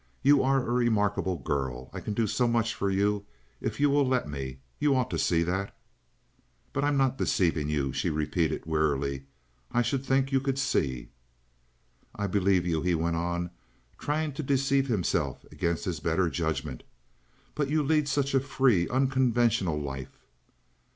[0.23, 1.91] You are a remarkable girl.
[1.93, 3.23] I can do so much for you
[3.61, 4.57] if you will let me.
[4.79, 5.77] You ought to see that."
[6.73, 9.25] "But I'm not deceiving you," she repeated, wearily.
[9.71, 11.09] "I should think you could see."
[12.15, 13.51] "I believe you," he went on,
[13.99, 16.81] trying to deceive himself against his better judgment.
[17.53, 20.25] "But you lead such a free, unconventional life."